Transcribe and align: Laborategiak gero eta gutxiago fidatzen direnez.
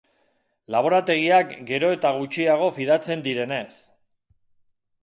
Laborategiak 0.75 1.53
gero 1.69 1.91
eta 1.99 2.13
gutxiago 2.17 2.71
fidatzen 2.81 3.25
direnez. 3.31 3.71